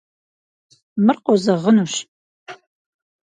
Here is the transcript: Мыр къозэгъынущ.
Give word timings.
Мыр 1.05 1.17
къозэгъынущ. 1.23 1.93